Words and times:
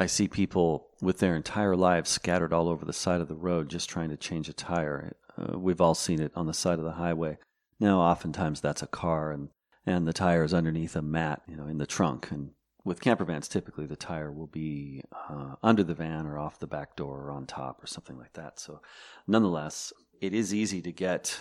I 0.00 0.06
see 0.06 0.28
people 0.28 0.88
with 1.02 1.18
their 1.18 1.36
entire 1.36 1.76
lives 1.76 2.08
scattered 2.08 2.54
all 2.54 2.70
over 2.70 2.86
the 2.86 2.92
side 2.92 3.20
of 3.20 3.28
the 3.28 3.34
road 3.34 3.68
just 3.68 3.90
trying 3.90 4.08
to 4.08 4.16
change 4.16 4.48
a 4.48 4.54
tire. 4.54 5.14
Uh, 5.36 5.58
we've 5.58 5.80
all 5.80 5.94
seen 5.94 6.22
it 6.22 6.32
on 6.34 6.46
the 6.46 6.54
side 6.54 6.78
of 6.78 6.86
the 6.86 6.92
highway. 6.92 7.36
Now, 7.78 8.00
oftentimes 8.00 8.62
that's 8.62 8.82
a 8.82 8.86
car, 8.86 9.30
and 9.30 9.50
and 9.84 10.08
the 10.08 10.14
tire 10.14 10.42
is 10.42 10.54
underneath 10.54 10.96
a 10.96 11.02
mat, 11.02 11.42
you 11.46 11.54
know, 11.54 11.66
in 11.66 11.76
the 11.76 11.86
trunk. 11.86 12.30
And 12.30 12.52
with 12.82 13.02
camper 13.02 13.26
vans, 13.26 13.46
typically 13.46 13.84
the 13.84 13.94
tire 13.94 14.32
will 14.32 14.46
be 14.46 15.02
uh, 15.28 15.56
under 15.62 15.84
the 15.84 15.94
van 15.94 16.26
or 16.26 16.38
off 16.38 16.58
the 16.58 16.66
back 16.66 16.96
door 16.96 17.26
or 17.26 17.30
on 17.30 17.44
top 17.44 17.84
or 17.84 17.86
something 17.86 18.16
like 18.16 18.32
that. 18.32 18.58
So, 18.58 18.80
nonetheless, 19.26 19.92
it 20.22 20.32
is 20.32 20.54
easy 20.54 20.80
to 20.80 20.92
get 20.92 21.38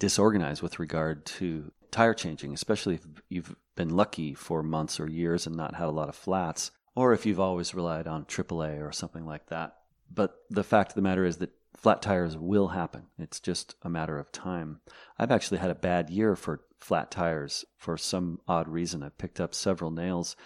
disorganized 0.00 0.62
with 0.62 0.80
regard 0.80 1.26
to 1.26 1.70
tire 1.92 2.14
changing, 2.14 2.54
especially 2.54 2.94
if 2.96 3.06
you've 3.28 3.54
been 3.76 3.90
lucky 3.90 4.34
for 4.34 4.64
months 4.64 4.98
or 4.98 5.08
years 5.08 5.46
and 5.46 5.54
not 5.54 5.76
had 5.76 5.86
a 5.86 5.92
lot 5.92 6.08
of 6.08 6.16
flats 6.16 6.72
or 6.94 7.12
if 7.12 7.26
you've 7.26 7.40
always 7.40 7.74
relied 7.74 8.06
on 8.06 8.24
AAA 8.24 8.86
or 8.86 8.92
something 8.92 9.26
like 9.26 9.46
that. 9.46 9.76
But 10.12 10.34
the 10.50 10.64
fact 10.64 10.90
of 10.90 10.94
the 10.96 11.02
matter 11.02 11.24
is 11.24 11.36
that 11.38 11.50
flat 11.76 12.02
tires 12.02 12.36
will 12.36 12.68
happen. 12.68 13.06
It's 13.18 13.40
just 13.40 13.74
a 13.82 13.88
matter 13.88 14.18
of 14.18 14.32
time. 14.32 14.80
I've 15.18 15.30
actually 15.30 15.58
had 15.58 15.70
a 15.70 15.74
bad 15.74 16.10
year 16.10 16.36
for 16.36 16.62
flat 16.78 17.10
tires 17.10 17.64
for 17.76 17.96
some 17.96 18.40
odd 18.48 18.68
reason. 18.68 19.02
I've 19.02 19.18
picked 19.18 19.40
up 19.40 19.54
several 19.54 19.90
nails. 19.90 20.36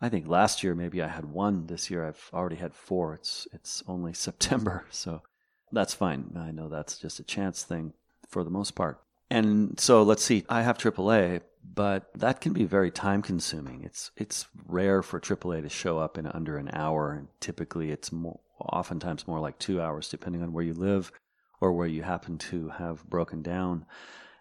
I 0.00 0.08
think 0.08 0.28
last 0.28 0.62
year 0.62 0.74
maybe 0.74 1.02
I 1.02 1.08
had 1.08 1.24
one. 1.24 1.66
This 1.66 1.90
year 1.90 2.06
I've 2.06 2.30
already 2.32 2.56
had 2.56 2.74
four. 2.74 3.14
It's 3.14 3.48
it's 3.52 3.82
only 3.88 4.12
September, 4.14 4.86
so 4.90 5.22
that's 5.72 5.94
fine. 5.94 6.36
I 6.36 6.50
know 6.50 6.68
that's 6.68 6.98
just 6.98 7.18
a 7.18 7.24
chance 7.24 7.62
thing 7.62 7.94
for 8.28 8.44
the 8.44 8.50
most 8.50 8.74
part. 8.74 9.00
And 9.30 9.78
so 9.78 10.02
let's 10.02 10.22
see. 10.22 10.44
I 10.48 10.62
have 10.62 10.78
AAA, 10.78 11.42
but 11.74 12.10
that 12.14 12.40
can 12.40 12.52
be 12.52 12.64
very 12.64 12.90
time 12.90 13.22
consuming. 13.22 13.82
It's 13.84 14.10
it's 14.16 14.46
rare 14.66 15.02
for 15.02 15.20
AAA 15.20 15.62
to 15.62 15.68
show 15.68 15.98
up 15.98 16.18
in 16.18 16.26
under 16.26 16.56
an 16.56 16.70
hour, 16.72 17.12
and 17.12 17.28
typically 17.40 17.90
it's 17.90 18.12
more, 18.12 18.40
oftentimes 18.60 19.26
more 19.26 19.40
like 19.40 19.58
two 19.58 19.80
hours, 19.80 20.08
depending 20.08 20.42
on 20.42 20.52
where 20.52 20.64
you 20.64 20.74
live 20.74 21.12
or 21.60 21.72
where 21.72 21.86
you 21.86 22.02
happen 22.02 22.38
to 22.38 22.68
have 22.70 23.04
broken 23.08 23.42
down. 23.42 23.84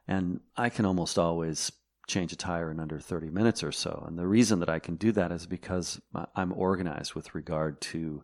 And 0.08 0.40
I 0.56 0.70
can 0.70 0.86
almost 0.86 1.18
always 1.18 1.72
change 2.08 2.32
a 2.32 2.38
tire 2.38 2.72
in 2.72 2.80
under 2.80 3.00
30 3.00 3.30
minutes 3.30 3.64
or 3.64 3.72
so. 3.72 4.06
And 4.08 4.18
the 4.18 4.28
reason 4.28 4.60
that 4.60 4.70
I 4.70 4.80
can 4.80 4.96
do 4.96 5.12
that 5.12 5.32
is 5.32 5.46
because 5.46 6.00
I'm 6.36 6.54
organized 6.54 7.14
with 7.14 7.36
regard 7.36 7.82
to 7.82 8.24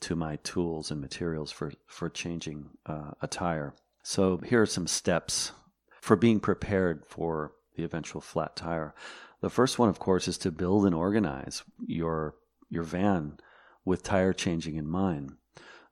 to 0.00 0.16
my 0.16 0.36
tools 0.36 0.90
and 0.90 1.00
materials 1.00 1.52
for 1.52 1.72
for 1.86 2.08
changing 2.08 2.70
uh, 2.86 3.10
a 3.20 3.26
tire. 3.26 3.74
So 4.02 4.38
here 4.38 4.62
are 4.62 4.66
some 4.66 4.86
steps 4.86 5.52
for 6.00 6.16
being 6.16 6.40
prepared 6.40 7.04
for 7.06 7.52
the 7.80 7.86
eventual 7.86 8.20
flat 8.20 8.54
tire. 8.56 8.94
The 9.40 9.50
first 9.50 9.78
one, 9.78 9.88
of 9.88 9.98
course, 9.98 10.28
is 10.28 10.36
to 10.38 10.50
build 10.50 10.84
and 10.84 10.94
organize 10.94 11.62
your 11.86 12.34
your 12.68 12.82
van 12.82 13.38
with 13.84 14.02
tire 14.02 14.32
changing 14.32 14.76
in 14.76 14.86
mind. 14.86 15.32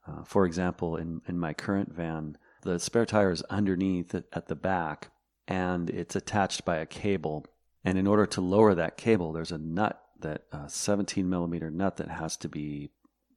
Uh, 0.07 0.23
for 0.23 0.45
example, 0.47 0.97
in, 0.97 1.23
in 1.27 1.39
my 1.39 1.53
current 1.53 1.93
van, 1.93 2.37
the 2.63 2.79
spare 2.79 3.07
tire 3.07 3.31
is 3.31 3.43
underneath 3.45 4.15
at 4.15 4.47
the 4.47 4.55
back 4.55 5.11
and 5.49 5.91
it's 5.91 6.15
attached 6.15 6.65
by 6.65 6.77
a 6.77 6.87
cable. 6.87 7.47
And 7.85 7.99
in 7.99 8.07
order 8.07 8.27
to 8.27 8.41
lower 8.41 8.75
that 8.75 8.97
cable, 8.97 9.33
there's 9.33 9.51
a 9.51 9.59
nut 9.59 10.01
that 10.21 10.43
a 10.53 10.57
uh, 10.57 10.69
17 10.69 11.29
millimeter 11.29 11.71
nut 11.71 11.97
that 11.97 12.09
has 12.09 12.37
to 12.39 12.49
be 12.49 12.91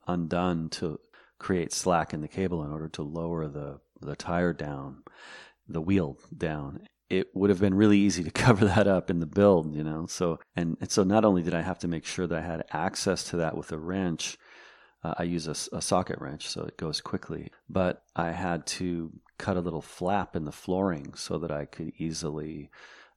undone 0.08 0.70
to 0.70 1.00
create 1.40 1.72
slack 1.72 2.14
in 2.14 2.22
the 2.22 2.28
cable 2.28 2.64
in 2.64 2.72
order 2.72 2.90
to 2.90 3.02
lower 3.02 3.48
the, 3.48 3.80
the 4.02 4.16
tire 4.16 4.54
down, 4.54 5.04
the 5.68 5.82
wheel 5.82 6.18
down 6.36 6.82
it 7.12 7.28
would 7.34 7.50
have 7.50 7.59
been 7.59 7.73
really 7.73 8.00
easy 8.00 8.23
to 8.23 8.31
cover 8.45 8.66
that 8.66 8.88
up 8.88 9.09
in 9.09 9.20
the 9.20 9.26
build, 9.26 9.76
you 9.76 9.84
know. 9.84 10.06
So 10.08 10.40
and, 10.56 10.78
and 10.80 10.90
so 10.90 11.04
not 11.04 11.26
only 11.26 11.44
did 11.44 11.54
I 11.54 11.62
have 11.62 11.80
to 11.80 11.88
make 11.88 12.06
sure 12.06 12.26
that 12.26 12.38
I 12.38 12.45
had 12.45 12.66
access 12.72 13.23
to 13.26 13.38
that 13.38 13.58
with 13.58 13.72
a 13.72 13.78
wrench, 13.78 14.38
uh, 15.04 15.16
I 15.17 15.23
use 15.23 15.48
a, 15.48 15.76
a, 15.76 15.82
socket 15.82 16.20
wrench 16.22 16.48
so 16.48 16.64
it 16.64 16.78
goes 16.78 17.02
quickly, 17.02 17.52
but 17.70 18.04
I 18.16 18.32
had 18.32 18.66
to 18.78 19.12
cut 19.38 19.58
a 19.58 19.62
little 19.62 19.82
flap 19.82 20.36
in 20.36 20.45
the 20.45 20.52
flooring 20.52 21.14
so 21.16 21.39
that 21.39 21.52
I 21.52 21.66
could 21.66 21.92
easily 21.98 22.70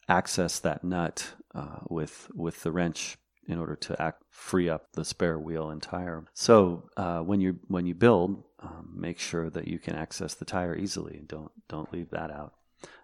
access 0.09 0.59
that 0.61 0.83
nut 0.83 1.35
uh, 1.55 1.81
with 1.89 2.31
with 2.35 2.63
the 2.63 2.73
wrench 2.73 3.17
in 3.47 3.59
order 3.59 3.77
to 3.77 4.01
act, 4.01 4.23
free 4.31 4.71
up 4.71 4.93
the 4.93 5.05
spare 5.05 5.39
wheel 5.39 5.69
and 5.69 5.83
tire. 5.83 6.25
So 6.33 6.89
uh, 6.97 7.21
when 7.21 7.41
you 7.41 7.61
when 7.69 7.87
you 7.87 7.95
build, 7.95 8.43
um, 8.61 8.93
make 8.97 9.19
sure 9.19 9.51
that 9.51 9.69
you 9.69 9.79
can 9.79 9.95
access 9.95 10.35
the 10.35 10.47
tire 10.47 10.77
easily. 10.77 11.23
Don't 11.27 11.53
don't 11.69 11.93
leave 11.93 12.11
that 12.11 12.31
out. 12.31 12.55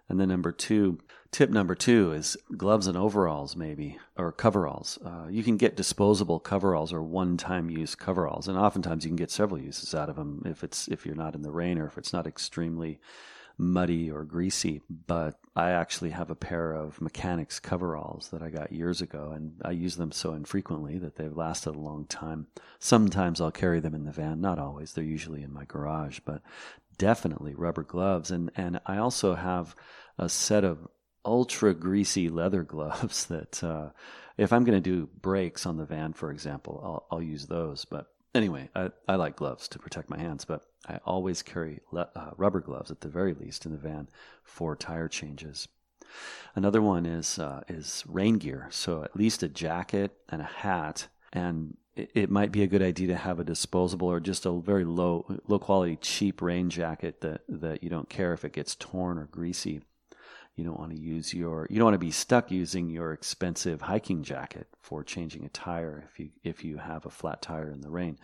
And 0.09 0.19
then 0.19 0.27
number 0.29 0.51
two, 0.51 0.99
tip 1.31 1.49
number 1.49 1.73
two 1.73 2.11
is 2.11 2.35
gloves 2.57 2.87
and 2.87 2.97
overalls, 2.97 3.55
maybe, 3.55 3.97
or 4.17 4.33
coveralls. 4.33 4.99
Uh, 5.05 5.27
you 5.29 5.41
can 5.41 5.55
get 5.55 5.77
disposable 5.77 6.39
coveralls 6.39 6.91
or 6.91 7.01
one-time 7.01 7.69
use 7.69 7.95
coveralls, 7.95 8.47
and 8.49 8.57
oftentimes 8.57 9.05
you 9.05 9.09
can 9.09 9.15
get 9.15 9.31
several 9.31 9.61
uses 9.61 9.95
out 9.95 10.09
of 10.09 10.17
them 10.17 10.43
if 10.45 10.63
it's 10.63 10.89
if 10.89 11.05
you're 11.05 11.15
not 11.15 11.35
in 11.35 11.43
the 11.43 11.51
rain 11.51 11.79
or 11.79 11.85
if 11.85 11.97
it's 11.97 12.11
not 12.11 12.27
extremely 12.27 12.99
muddy 13.57 14.09
or 14.11 14.23
greasy. 14.23 14.81
But 14.89 15.39
I 15.55 15.71
actually 15.71 16.09
have 16.09 16.29
a 16.29 16.35
pair 16.35 16.73
of 16.73 16.99
mechanics 16.99 17.59
coveralls 17.59 18.29
that 18.29 18.41
I 18.41 18.49
got 18.49 18.71
years 18.71 19.01
ago, 19.01 19.31
and 19.33 19.61
I 19.63 19.71
use 19.71 19.95
them 19.95 20.11
so 20.11 20.33
infrequently 20.33 20.97
that 20.97 21.15
they've 21.15 21.35
lasted 21.35 21.75
a 21.75 21.79
long 21.79 22.05
time. 22.05 22.47
Sometimes 22.79 23.39
I'll 23.39 23.51
carry 23.51 23.79
them 23.79 23.95
in 23.95 24.05
the 24.05 24.11
van, 24.11 24.41
not 24.41 24.59
always. 24.59 24.93
They're 24.93 25.03
usually 25.03 25.43
in 25.43 25.53
my 25.53 25.65
garage, 25.65 26.19
but 26.25 26.41
definitely 26.97 27.53
rubber 27.55 27.83
gloves. 27.83 28.31
And 28.31 28.51
and 28.55 28.79
I 28.85 28.97
also 28.97 29.35
have 29.35 29.75
a 30.17 30.29
set 30.29 30.63
of 30.63 30.87
ultra 31.25 31.73
greasy 31.73 32.29
leather 32.29 32.63
gloves 32.75 33.25
that 33.25 33.63
uh, 33.63 33.89
if 34.37 34.51
I'm 34.53 34.63
going 34.63 34.81
to 34.81 34.89
do 34.89 35.09
brakes 35.21 35.65
on 35.65 35.77
the 35.77 35.85
van, 35.85 36.13
for 36.13 36.31
example, 36.31 36.81
I'll, 36.83 37.17
I'll 37.17 37.23
use 37.23 37.45
those. 37.45 37.85
But 37.85 38.07
anyway, 38.33 38.69
I, 38.75 38.89
I 39.07 39.15
like 39.15 39.35
gloves 39.35 39.67
to 39.69 39.79
protect 39.79 40.09
my 40.09 40.17
hands, 40.17 40.45
but 40.45 40.63
I 40.87 40.99
always 41.05 41.41
carry 41.41 41.81
le- 41.91 42.09
uh, 42.15 42.31
rubber 42.37 42.59
gloves 42.59 42.91
at 42.91 43.01
the 43.01 43.09
very 43.09 43.33
least 43.33 43.65
in 43.65 43.71
the 43.71 43.77
van 43.77 44.09
for 44.43 44.75
tire 44.75 45.07
changes. 45.07 45.67
Another 46.55 46.81
one 46.81 47.05
is 47.05 47.39
uh, 47.39 47.61
is 47.69 48.03
rain 48.07 48.37
gear, 48.37 48.67
so 48.69 49.03
at 49.03 49.15
least 49.15 49.43
a 49.43 49.47
jacket 49.47 50.11
and 50.27 50.41
a 50.41 50.45
hat, 50.45 51.07
and 51.31 51.77
it, 51.95 52.29
might 52.29 52.51
be 52.51 52.63
a 52.63 52.67
good 52.67 52.81
idea 52.81 53.07
to 53.07 53.15
have 53.15 53.39
a 53.39 53.43
disposable 53.43 54.07
or 54.07 54.19
just 54.19 54.45
a 54.45 54.51
very 54.51 54.85
low 54.85 55.25
low 55.47 55.59
quality 55.59 55.97
cheap 55.97 56.41
rain 56.41 56.69
jacket 56.69 57.21
that 57.21 57.41
that 57.49 57.83
you 57.83 57.89
don't 57.89 58.09
care 58.09 58.33
if 58.33 58.45
it 58.45 58.53
gets 58.53 58.75
torn 58.75 59.17
or 59.17 59.25
greasy 59.25 59.81
you 60.55 60.65
don't 60.65 60.79
want 60.79 60.91
to 60.91 60.99
use 60.99 61.33
your 61.33 61.65
you 61.69 61.77
don't 61.77 61.85
want 61.85 61.95
to 61.95 61.99
be 61.99 62.11
stuck 62.11 62.51
using 62.51 62.89
your 62.89 63.13
expensive 63.13 63.81
hiking 63.81 64.21
jacket 64.21 64.67
for 64.79 65.03
changing 65.03 65.45
a 65.45 65.49
tire 65.49 66.03
if 66.11 66.19
you 66.19 66.29
if 66.43 66.63
you 66.63 66.77
have 66.77 67.05
a 67.05 67.09
flat 67.09 67.41
tire 67.41 67.71
in 67.71 67.81
the 67.81 67.89
rain. 67.89 68.19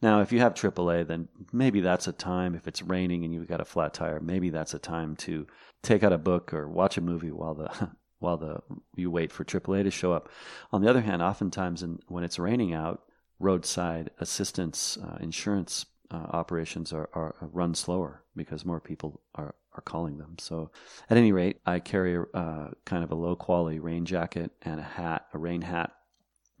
Now, 0.00 0.20
if 0.20 0.32
you 0.32 0.38
have 0.38 0.54
AAA, 0.54 1.06
then 1.06 1.28
maybe 1.52 1.80
that's 1.80 2.06
a 2.06 2.12
time 2.12 2.54
if 2.54 2.68
it's 2.68 2.82
raining 2.82 3.24
and 3.24 3.34
you've 3.34 3.48
got 3.48 3.60
a 3.60 3.64
flat 3.64 3.94
tire, 3.94 4.20
maybe 4.20 4.50
that's 4.50 4.74
a 4.74 4.78
time 4.78 5.16
to 5.16 5.46
take 5.82 6.04
out 6.04 6.12
a 6.12 6.18
book 6.18 6.54
or 6.54 6.68
watch 6.68 6.96
a 6.96 7.00
movie 7.00 7.32
while 7.32 7.54
the 7.54 7.90
while 8.20 8.36
the 8.36 8.60
you 8.94 9.10
wait 9.10 9.32
for 9.32 9.44
AAA 9.44 9.82
to 9.82 9.90
show 9.90 10.12
up. 10.12 10.28
On 10.72 10.80
the 10.82 10.88
other 10.88 11.00
hand, 11.00 11.20
oftentimes 11.22 11.82
in, 11.82 11.98
when 12.06 12.22
it's 12.22 12.38
raining 12.38 12.72
out, 12.72 13.02
roadside 13.42 14.10
assistance 14.20 14.96
uh, 15.02 15.18
insurance 15.20 15.86
uh, 16.10 16.26
operations 16.30 16.92
are, 16.92 17.08
are, 17.14 17.34
run 17.40 17.74
slower 17.74 18.22
because 18.36 18.64
more 18.64 18.80
people 18.80 19.20
are 19.34 19.54
are 19.74 19.82
calling 19.82 20.18
them. 20.18 20.36
So, 20.38 20.70
at 21.08 21.16
any 21.16 21.32
rate, 21.32 21.58
I 21.64 21.78
carry 21.78 22.14
a 22.14 22.22
uh, 22.36 22.70
kind 22.84 23.02
of 23.02 23.10
a 23.10 23.14
low 23.14 23.34
quality 23.34 23.78
rain 23.78 24.04
jacket 24.04 24.50
and 24.62 24.78
a 24.78 24.82
hat, 24.82 25.26
a 25.32 25.38
rain 25.38 25.62
hat, 25.62 25.92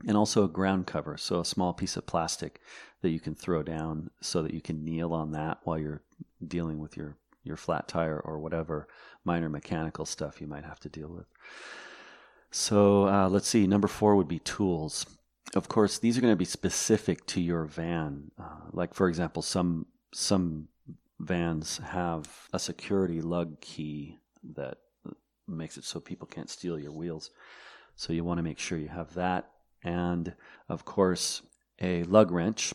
and 0.06 0.16
also 0.16 0.44
a 0.44 0.48
ground 0.48 0.86
cover. 0.86 1.16
So, 1.18 1.40
a 1.40 1.44
small 1.44 1.74
piece 1.74 1.96
of 1.96 2.06
plastic 2.06 2.60
that 3.02 3.10
you 3.10 3.20
can 3.20 3.34
throw 3.34 3.62
down 3.62 4.10
so 4.20 4.42
that 4.42 4.54
you 4.54 4.62
can 4.62 4.84
kneel 4.84 5.12
on 5.12 5.32
that 5.32 5.58
while 5.64 5.78
you're 5.78 6.02
dealing 6.46 6.78
with 6.78 6.96
your 6.96 7.16
your 7.44 7.56
flat 7.56 7.88
tire 7.88 8.18
or 8.18 8.38
whatever 8.38 8.88
minor 9.24 9.48
mechanical 9.48 10.06
stuff 10.06 10.40
you 10.40 10.46
might 10.46 10.64
have 10.64 10.80
to 10.80 10.88
deal 10.88 11.08
with. 11.08 11.26
So, 12.50 13.08
uh, 13.08 13.28
let's 13.28 13.48
see. 13.48 13.66
Number 13.66 13.88
four 13.88 14.16
would 14.16 14.28
be 14.28 14.38
tools. 14.38 15.04
Of 15.54 15.68
course, 15.68 15.98
these 15.98 16.16
are 16.16 16.22
going 16.22 16.32
to 16.32 16.36
be 16.36 16.44
specific 16.44 17.26
to 17.26 17.40
your 17.40 17.64
van. 17.64 18.30
Uh, 18.38 18.70
like, 18.72 18.94
for 18.94 19.08
example, 19.08 19.42
some 19.42 19.86
some 20.14 20.68
vans 21.18 21.78
have 21.78 22.48
a 22.52 22.58
security 22.58 23.20
lug 23.20 23.60
key 23.60 24.18
that 24.54 24.78
makes 25.46 25.76
it 25.76 25.84
so 25.84 26.00
people 26.00 26.26
can't 26.26 26.50
steal 26.50 26.78
your 26.78 26.92
wheels. 26.92 27.30
So 27.96 28.12
you 28.12 28.24
want 28.24 28.38
to 28.38 28.42
make 28.42 28.58
sure 28.58 28.78
you 28.78 28.88
have 28.88 29.14
that. 29.14 29.50
And 29.82 30.34
of 30.68 30.84
course, 30.84 31.42
a 31.80 32.04
lug 32.04 32.30
wrench, 32.30 32.72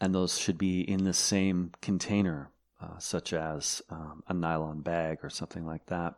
and 0.00 0.14
those 0.14 0.38
should 0.38 0.58
be 0.58 0.80
in 0.80 1.04
the 1.04 1.12
same 1.12 1.72
container, 1.80 2.50
uh, 2.80 2.98
such 2.98 3.32
as 3.32 3.82
um, 3.90 4.22
a 4.28 4.34
nylon 4.34 4.80
bag 4.80 5.18
or 5.22 5.30
something 5.30 5.66
like 5.66 5.86
that. 5.86 6.14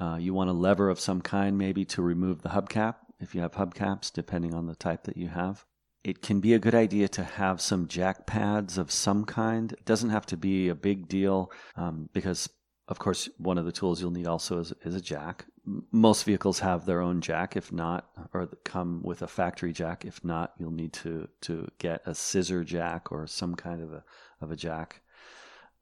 Uh, 0.00 0.16
you 0.20 0.34
want 0.34 0.50
a 0.50 0.54
lever 0.54 0.88
of 0.88 1.00
some 1.00 1.20
kind, 1.20 1.58
maybe 1.58 1.84
to 1.84 2.02
remove 2.02 2.42
the 2.42 2.50
hubcap 2.50 2.96
if 3.20 3.34
you 3.34 3.40
have 3.40 3.52
hubcaps, 3.52 4.12
depending 4.12 4.54
on 4.54 4.66
the 4.66 4.76
type 4.76 5.04
that 5.04 5.16
you 5.16 5.28
have 5.28 5.64
it 6.04 6.22
can 6.22 6.40
be 6.40 6.54
a 6.54 6.58
good 6.58 6.74
idea 6.74 7.08
to 7.08 7.24
have 7.24 7.60
some 7.60 7.88
jack 7.88 8.26
pads 8.26 8.78
of 8.78 8.90
some 8.90 9.24
kind. 9.24 9.72
It 9.72 9.84
doesn't 9.84 10.10
have 10.10 10.26
to 10.26 10.36
be 10.36 10.68
a 10.68 10.74
big 10.74 11.08
deal 11.08 11.50
um, 11.76 12.08
because, 12.12 12.48
of 12.88 12.98
course, 12.98 13.28
one 13.38 13.58
of 13.58 13.64
the 13.64 13.72
tools 13.72 14.00
you'll 14.00 14.10
need 14.10 14.26
also 14.26 14.60
is, 14.60 14.72
is 14.84 14.94
a 14.94 15.00
jack. 15.00 15.46
most 15.92 16.24
vehicles 16.24 16.60
have 16.60 16.86
their 16.86 17.00
own 17.00 17.20
jack. 17.20 17.56
If 17.56 17.72
not, 17.72 18.08
or 18.32 18.46
come 18.64 19.02
with 19.02 19.22
a 19.22 19.26
factory 19.26 19.72
jack. 19.72 20.04
If 20.04 20.24
not, 20.24 20.54
you'll 20.58 20.70
need 20.70 20.92
to 20.94 21.28
to 21.42 21.68
get 21.78 22.02
a 22.06 22.14
scissor 22.14 22.64
jack 22.64 23.12
or 23.12 23.26
some 23.26 23.54
kind 23.54 23.82
of 23.82 23.92
a 23.92 24.04
of 24.40 24.50
a 24.50 24.56
jack 24.56 25.02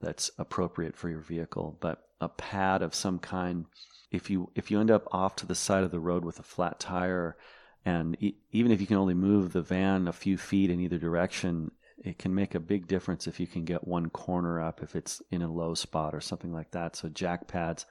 that's 0.01 0.31
appropriate 0.39 0.97
for 0.97 1.09
your 1.09 1.21
vehicle. 1.21 1.77
But 1.81 2.06
a 2.21 2.29
pad 2.29 2.83
of 2.83 2.95
some 2.95 3.19
kind. 3.19 3.67
If 4.11 4.31
you 4.31 4.51
if 4.55 4.71
you 4.71 4.81
end 4.81 4.91
up 4.91 5.07
off 5.13 5.37
to 5.37 5.47
the 5.47 5.55
side 5.55 5.85
of 5.85 5.91
the 5.91 6.01
road 6.01 6.25
with 6.25 6.39
a 6.39 6.45
flat 6.45 6.79
tire, 6.81 7.37
and 7.85 8.17
e- 8.23 8.37
even 8.53 8.73
if 8.73 8.81
you 8.81 8.87
can 8.87 8.97
only 8.97 9.15
move 9.15 9.53
the 9.53 9.63
van 9.63 10.09
a 10.09 10.13
few 10.13 10.39
feet 10.39 10.71
in 10.71 10.81
either 10.81 10.99
direction, 10.99 11.71
it 11.99 12.19
can 12.19 12.35
make 12.35 12.55
a 12.55 12.61
big 12.61 12.87
difference 12.87 13.27
if 13.27 13.41
you 13.41 13.47
can 13.47 13.65
get 13.65 13.87
one 13.87 14.11
corner 14.11 14.61
up 14.61 14.83
if 14.83 14.95
it's 14.95 15.23
in 15.31 15.43
a 15.43 15.53
low 15.53 15.75
spot 15.75 16.15
or 16.15 16.21
something 16.21 16.53
like 16.53 16.71
that. 16.73 16.95
So 16.95 17.09
jack 17.09 17.49
pads. 17.49 17.87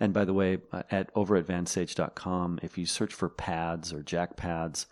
And 0.00 0.12
by 0.12 0.24
the 0.24 0.34
way, 0.34 0.58
uh, 0.72 0.82
at 0.90 1.10
over 1.14 1.36
at 1.36 1.46
vansage.com, 1.46 2.60
if 2.62 2.76
you 2.76 2.86
search 2.86 3.14
for 3.14 3.28
pads 3.28 3.92
or 3.92 4.02
jack 4.02 4.36
pads, 4.36 4.86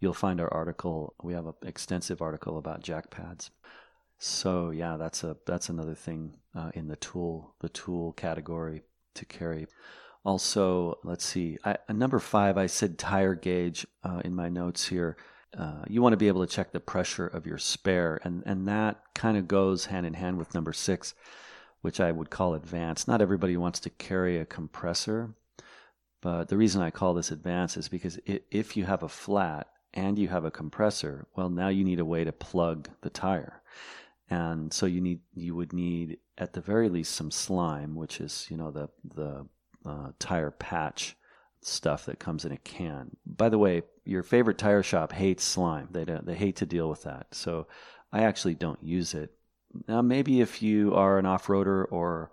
you'll 0.00 0.14
find 0.14 0.40
our 0.40 0.52
article. 0.52 1.14
We 1.22 1.34
have 1.34 1.46
an 1.46 1.54
extensive 1.62 2.22
article 2.22 2.58
about 2.58 2.82
jack 2.82 3.10
pads. 3.10 3.50
So 4.18 4.70
yeah, 4.70 4.96
that's 4.96 5.24
a 5.24 5.36
that's 5.46 5.68
another 5.68 5.94
thing 5.94 6.34
uh, 6.54 6.70
in 6.74 6.88
the 6.88 6.96
tool 6.96 7.54
the 7.60 7.68
tool 7.68 8.12
category 8.12 8.82
to 9.14 9.24
carry. 9.24 9.66
Also, 10.24 10.98
let's 11.04 11.24
see, 11.24 11.56
I, 11.64 11.76
number 11.92 12.18
five, 12.18 12.58
I 12.58 12.66
said 12.66 12.98
tire 12.98 13.36
gauge 13.36 13.86
uh, 14.02 14.22
in 14.24 14.34
my 14.34 14.48
notes 14.48 14.88
here. 14.88 15.16
Uh, 15.56 15.84
you 15.86 16.02
want 16.02 16.14
to 16.14 16.16
be 16.16 16.26
able 16.26 16.44
to 16.44 16.52
check 16.52 16.72
the 16.72 16.80
pressure 16.80 17.28
of 17.28 17.46
your 17.46 17.58
spare, 17.58 18.20
and 18.24 18.42
and 18.46 18.66
that 18.68 19.02
kind 19.14 19.36
of 19.36 19.48
goes 19.48 19.86
hand 19.86 20.06
in 20.06 20.14
hand 20.14 20.38
with 20.38 20.54
number 20.54 20.72
six, 20.72 21.14
which 21.82 22.00
I 22.00 22.10
would 22.10 22.30
call 22.30 22.54
advanced. 22.54 23.06
Not 23.06 23.20
everybody 23.20 23.56
wants 23.56 23.80
to 23.80 23.90
carry 23.90 24.38
a 24.38 24.46
compressor, 24.46 25.34
but 26.22 26.48
the 26.48 26.56
reason 26.56 26.82
I 26.82 26.90
call 26.90 27.14
this 27.14 27.30
advanced 27.30 27.76
is 27.76 27.88
because 27.88 28.18
it, 28.26 28.46
if 28.50 28.76
you 28.76 28.84
have 28.84 29.02
a 29.02 29.08
flat 29.08 29.68
and 29.94 30.18
you 30.18 30.28
have 30.28 30.44
a 30.44 30.50
compressor, 30.50 31.26
well, 31.36 31.48
now 31.48 31.68
you 31.68 31.84
need 31.84 32.00
a 32.00 32.04
way 32.04 32.24
to 32.24 32.32
plug 32.32 32.88
the 33.02 33.10
tire 33.10 33.62
and 34.30 34.72
so 34.72 34.86
you 34.86 35.00
need 35.00 35.20
you 35.34 35.54
would 35.54 35.72
need 35.72 36.18
at 36.38 36.52
the 36.52 36.60
very 36.60 36.88
least 36.88 37.14
some 37.14 37.30
slime, 37.30 37.94
which 37.94 38.20
is 38.20 38.46
you 38.50 38.56
know 38.56 38.70
the 38.70 38.88
the 39.14 39.46
uh, 39.84 40.10
tire 40.18 40.50
patch 40.50 41.16
stuff 41.60 42.06
that 42.06 42.18
comes 42.18 42.44
in 42.44 42.52
a 42.52 42.56
can. 42.58 43.16
By 43.26 43.48
the 43.48 43.58
way, 43.58 43.82
your 44.04 44.22
favorite 44.22 44.58
tire 44.58 44.82
shop 44.82 45.12
hates 45.12 45.44
slime. 45.44 45.88
They 45.90 46.04
don't, 46.04 46.26
they 46.26 46.34
hate 46.34 46.56
to 46.56 46.66
deal 46.66 46.88
with 46.88 47.02
that. 47.02 47.28
So 47.32 47.66
I 48.12 48.22
actually 48.22 48.54
don't 48.54 48.82
use 48.82 49.14
it. 49.14 49.32
Now 49.88 50.02
maybe 50.02 50.40
if 50.40 50.62
you 50.62 50.94
are 50.94 51.18
an 51.18 51.26
off-roader 51.26 51.86
or 51.90 52.30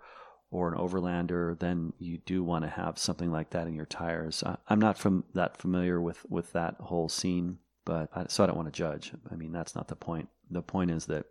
or 0.50 0.72
an 0.72 0.78
overlander, 0.78 1.58
then 1.58 1.92
you 1.98 2.18
do 2.18 2.44
want 2.44 2.64
to 2.64 2.70
have 2.70 2.96
something 2.96 3.32
like 3.32 3.50
that 3.50 3.66
in 3.66 3.74
your 3.74 3.86
tires. 3.86 4.44
I'm 4.68 4.78
not 4.78 4.96
from 4.96 5.24
that 5.34 5.56
familiar 5.56 6.00
with 6.00 6.24
with 6.30 6.52
that 6.52 6.76
whole 6.78 7.08
scene, 7.08 7.58
but 7.84 8.08
I, 8.14 8.26
so 8.28 8.44
I 8.44 8.46
don't 8.46 8.56
want 8.56 8.72
to 8.72 8.78
judge. 8.78 9.12
I 9.30 9.34
mean, 9.34 9.52
that's 9.52 9.74
not 9.74 9.88
the 9.88 9.96
point. 9.96 10.28
The 10.50 10.62
point 10.62 10.90
is 10.92 11.06
that 11.06 11.26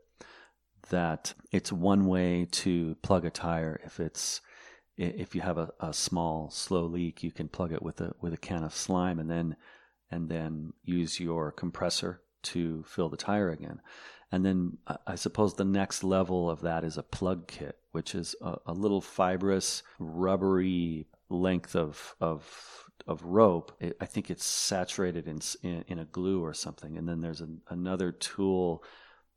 that 0.90 1.34
it's 1.52 1.72
one 1.72 2.06
way 2.06 2.48
to 2.52 2.96
plug 3.02 3.26
a 3.26 3.30
tire 3.30 3.80
if 3.86 4.00
it's 4.00 4.42
if 4.96 5.34
you 5.34 5.42
have 5.42 5.58
a, 5.58 5.72
a 5.80 5.94
small 5.94 6.50
slow 6.52 6.84
leak 6.84 7.24
you 7.24 7.32
can 7.32 7.48
plug 7.48 7.72
it 7.72 7.82
with 7.82 8.00
a 8.02 8.14
with 8.22 8.34
a 8.34 8.38
can 8.38 8.64
of 8.64 8.76
slime 8.76 9.20
and 9.20 9.30
then 9.30 9.56
and 10.12 10.30
then 10.30 10.74
use 10.84 11.20
your 11.20 11.52
compressor 11.52 12.22
to 12.44 12.84
fill 12.84 13.10
the 13.10 13.18
tire 13.18 13.50
again 13.50 13.82
and 14.34 14.44
then 14.44 14.80
I 15.06 15.14
suppose 15.14 15.54
the 15.54 15.64
next 15.64 16.04
level 16.04 16.50
of 16.50 16.62
that 16.62 16.84
is 16.84 16.98
a 16.98 17.04
plug 17.04 17.48
kit, 17.48 17.78
which 17.92 18.16
is 18.16 18.36
a, 18.42 18.58
a 18.66 18.74
little 18.74 19.00
fibrous, 19.00 19.84
rubbery 20.00 21.06
length 21.30 21.76
of 21.76 22.16
of 22.20 22.90
of 23.06 23.24
rope. 23.24 23.74
It, 23.80 23.96
I 24.02 24.08
think 24.08 24.32
it's 24.32 24.44
saturated 24.44 25.28
in, 25.28 25.40
in, 25.62 25.86
in 25.88 26.00
a 26.00 26.06
glue 26.06 26.44
or 26.44 26.56
something. 26.56 26.98
And 26.98 27.08
then 27.08 27.22
there's 27.22 27.42
an, 27.42 27.62
another 27.70 28.12
tool 28.12 28.84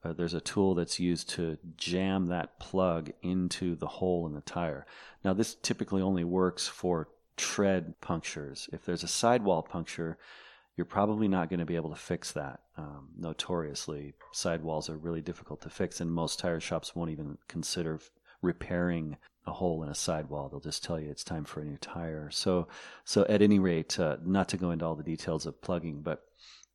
uh, 0.04 0.12
there's 0.12 0.34
a 0.34 0.40
tool 0.40 0.74
that's 0.74 1.00
used 1.00 1.28
to 1.30 1.58
jam 1.76 2.26
that 2.26 2.58
plug 2.58 3.10
into 3.22 3.74
the 3.74 3.86
hole 3.86 4.26
in 4.26 4.34
the 4.34 4.40
tire. 4.40 4.86
Now, 5.24 5.32
this 5.32 5.54
typically 5.54 6.02
only 6.02 6.24
works 6.24 6.68
for 6.68 7.08
tread 7.36 8.00
punctures. 8.00 8.68
If 8.72 8.84
there's 8.84 9.02
a 9.02 9.08
sidewall 9.08 9.62
puncture, 9.62 10.18
you're 10.76 10.84
probably 10.84 11.28
not 11.28 11.48
going 11.48 11.60
to 11.60 11.66
be 11.66 11.76
able 11.76 11.90
to 11.90 11.96
fix 11.96 12.32
that. 12.32 12.60
Um, 12.76 13.08
notoriously, 13.18 14.14
sidewalls 14.32 14.90
are 14.90 14.96
really 14.96 15.22
difficult 15.22 15.62
to 15.62 15.70
fix, 15.70 16.00
and 16.00 16.12
most 16.12 16.38
tire 16.38 16.60
shops 16.60 16.94
won't 16.94 17.10
even 17.10 17.38
consider 17.48 17.98
repairing 18.42 19.16
a 19.46 19.52
hole 19.52 19.82
in 19.82 19.88
a 19.88 19.94
sidewall. 19.94 20.48
They'll 20.48 20.60
just 20.60 20.84
tell 20.84 21.00
you 21.00 21.10
it's 21.10 21.24
time 21.24 21.44
for 21.44 21.60
a 21.60 21.64
new 21.64 21.78
tire. 21.78 22.30
So, 22.30 22.68
so 23.04 23.24
at 23.28 23.42
any 23.42 23.58
rate, 23.58 23.98
uh, 23.98 24.18
not 24.24 24.48
to 24.50 24.56
go 24.56 24.70
into 24.70 24.84
all 24.84 24.96
the 24.96 25.02
details 25.02 25.46
of 25.46 25.60
plugging, 25.62 26.02
but 26.02 26.22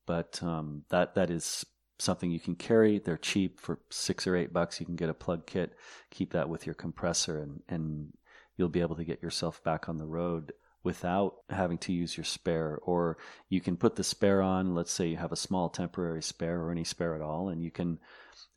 but 0.08 0.42
um, 0.42 0.84
that 0.90 1.16
that 1.16 1.30
is 1.30 1.66
something 2.01 2.31
you 2.31 2.39
can 2.39 2.56
carry. 2.56 3.00
They're 3.00 3.18
cheap 3.18 3.59
for 3.59 3.80
six 3.89 4.25
or 4.27 4.36
eight 4.36 4.51
bucks. 4.51 4.80
You 4.80 4.86
can 4.86 4.95
get 4.95 5.09
a 5.09 5.13
plug 5.13 5.45
kit, 5.45 5.74
keep 6.09 6.31
that 6.33 6.50
with 6.50 6.65
your 6.65 6.75
compressor, 6.75 7.39
and, 7.39 7.62
and 7.69 8.13
you'll 8.57 8.69
be 8.69 8.81
able 8.81 8.95
to 8.95 9.06
get 9.06 9.21
yourself 9.21 9.63
back 9.63 9.88
on 9.88 9.98
the 9.98 10.06
road 10.06 10.53
without 10.83 11.36
having 11.50 11.77
to 11.77 11.94
use 11.94 12.18
your 12.18 12.24
spare. 12.24 12.80
Or 12.83 13.18
you 13.50 13.62
can 13.62 13.77
put 13.77 13.95
the 13.95 14.03
spare 14.03 14.42
on. 14.42 14.74
Let's 14.74 14.92
say 14.92 15.07
you 15.07 15.18
have 15.18 15.31
a 15.31 15.38
small 15.38 15.69
temporary 15.69 16.24
spare 16.24 16.62
or 16.62 16.71
any 16.71 16.83
spare 16.83 17.15
at 17.15 17.21
all, 17.21 17.50
and 17.50 17.63
you 17.63 17.71
can, 17.71 18.00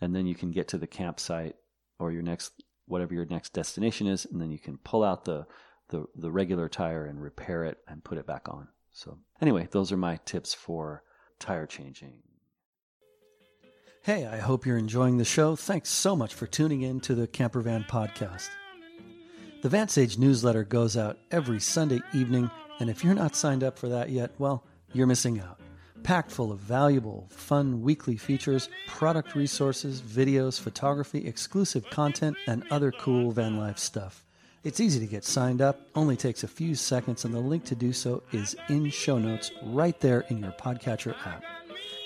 and 0.00 0.14
then 0.14 0.26
you 0.26 0.34
can 0.34 0.50
get 0.50 0.68
to 0.68 0.78
the 0.78 0.86
campsite 0.86 1.56
or 1.98 2.10
your 2.12 2.22
next 2.22 2.52
whatever 2.86 3.14
your 3.14 3.26
next 3.26 3.52
destination 3.52 4.06
is, 4.06 4.26
and 4.26 4.40
then 4.40 4.50
you 4.50 4.58
can 4.58 4.78
pull 4.78 5.04
out 5.04 5.24
the 5.24 5.46
the, 5.88 6.06
the 6.16 6.30
regular 6.30 6.68
tire 6.68 7.04
and 7.04 7.20
repair 7.20 7.64
it 7.64 7.78
and 7.86 8.02
put 8.02 8.18
it 8.18 8.26
back 8.26 8.48
on. 8.48 8.68
So 8.92 9.18
anyway, 9.40 9.68
those 9.70 9.92
are 9.92 9.98
my 9.98 10.18
tips 10.24 10.54
for 10.54 11.02
tire 11.38 11.66
changing. 11.66 12.14
Hey, 14.04 14.26
I 14.26 14.36
hope 14.36 14.66
you're 14.66 14.76
enjoying 14.76 15.16
the 15.16 15.24
show. 15.24 15.56
Thanks 15.56 15.88
so 15.88 16.14
much 16.14 16.34
for 16.34 16.46
tuning 16.46 16.82
in 16.82 17.00
to 17.00 17.14
the 17.14 17.26
Campervan 17.26 17.88
podcast. 17.88 18.50
The 19.62 19.70
VanSage 19.70 20.18
newsletter 20.18 20.62
goes 20.62 20.94
out 20.94 21.16
every 21.30 21.58
Sunday 21.58 22.02
evening, 22.12 22.50
and 22.80 22.90
if 22.90 23.02
you're 23.02 23.14
not 23.14 23.34
signed 23.34 23.64
up 23.64 23.78
for 23.78 23.88
that 23.88 24.10
yet, 24.10 24.32
well, 24.36 24.62
you're 24.92 25.06
missing 25.06 25.40
out. 25.40 25.58
Packed 26.02 26.30
full 26.30 26.52
of 26.52 26.58
valuable, 26.58 27.28
fun 27.30 27.80
weekly 27.80 28.18
features, 28.18 28.68
product 28.88 29.34
resources, 29.34 30.02
videos, 30.02 30.60
photography, 30.60 31.26
exclusive 31.26 31.88
content, 31.88 32.36
and 32.46 32.62
other 32.70 32.92
cool 32.92 33.30
van 33.30 33.56
life 33.56 33.78
stuff. 33.78 34.26
It's 34.64 34.80
easy 34.80 35.00
to 35.00 35.06
get 35.06 35.24
signed 35.24 35.62
up, 35.62 35.80
only 35.94 36.18
takes 36.18 36.44
a 36.44 36.48
few 36.48 36.74
seconds, 36.74 37.24
and 37.24 37.32
the 37.32 37.40
link 37.40 37.64
to 37.64 37.74
do 37.74 37.94
so 37.94 38.22
is 38.32 38.54
in 38.68 38.90
show 38.90 39.16
notes 39.18 39.50
right 39.62 39.98
there 40.00 40.26
in 40.28 40.40
your 40.40 40.52
podcatcher 40.52 41.16
app. 41.26 41.42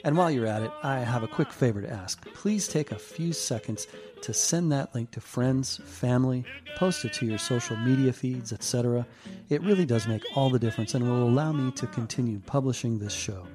And 0.04 0.16
while 0.16 0.30
you're 0.30 0.46
at 0.46 0.62
it, 0.62 0.70
I 0.82 1.00
have 1.00 1.22
a 1.22 1.28
quick 1.28 1.52
favor 1.52 1.82
to 1.82 1.90
ask. 1.90 2.24
Please 2.34 2.68
take 2.68 2.92
a 2.92 2.98
few 2.98 3.32
seconds 3.32 3.86
to 4.22 4.32
send 4.32 4.70
that 4.72 4.94
link 4.94 5.10
to 5.12 5.20
friends, 5.20 5.80
family, 5.84 6.44
post 6.76 7.04
it 7.04 7.12
to 7.14 7.26
your 7.26 7.38
social 7.38 7.76
media 7.76 8.12
feeds, 8.12 8.52
etc. 8.52 9.06
It 9.48 9.62
really 9.62 9.86
does 9.86 10.06
make 10.06 10.22
all 10.34 10.50
the 10.50 10.58
difference 10.58 10.94
and 10.94 11.04
will 11.04 11.28
allow 11.28 11.52
me 11.52 11.72
to 11.72 11.86
continue 11.88 12.40
publishing 12.40 12.98
this 12.98 13.12
show. 13.12 13.46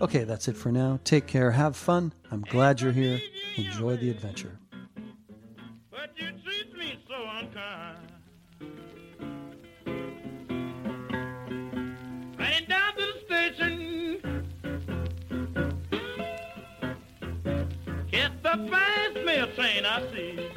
Okay, 0.00 0.24
that's 0.24 0.48
it 0.48 0.56
for 0.56 0.70
now. 0.70 1.00
Take 1.04 1.26
care, 1.26 1.50
have 1.50 1.76
fun. 1.76 2.12
I'm 2.30 2.42
glad 2.42 2.80
you're 2.80 2.92
here. 2.92 3.20
Enjoy 3.56 3.96
the 3.96 4.10
adventure. 4.10 4.58
Train 19.58 19.84
I 19.84 20.00
see. 20.12 20.47